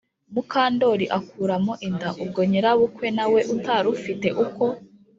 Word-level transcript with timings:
mukandori 0.33 1.05
akuramo 1.17 1.73
inda. 1.87 2.09
ubwo 2.23 2.39
nyirabukwe 2.49 3.07
na 3.17 3.25
we 3.31 3.39
utari 3.53 3.87
ufite 3.95 4.27
uko 4.43 4.63